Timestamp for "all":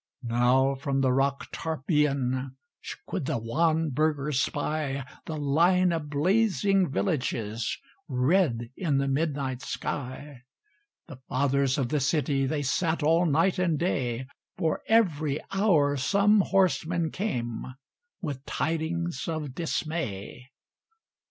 13.03-13.27